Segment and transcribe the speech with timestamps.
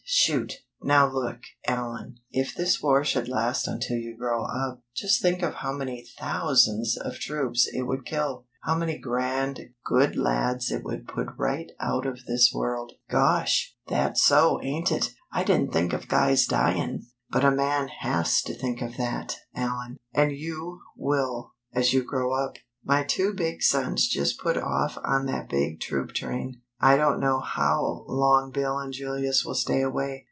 [0.13, 1.39] Shoot!" "Now look,
[1.69, 2.17] Allan.
[2.31, 6.97] If this war should last until you grow up, just think of how many thousands
[6.97, 8.45] of troops it would kill.
[8.63, 13.73] How many grand, good lads it would put right out of this world." "Gosh!
[13.87, 15.11] That's so, ain't it!
[15.31, 19.95] I didn't think of guys dyin'." "But a man has to think of that, Allan.
[20.13, 22.55] And you will, as you grow up.
[22.83, 26.59] My two big sons just put off on that big troop train.
[26.83, 30.17] I don't know how long Bill and Julius will stay away.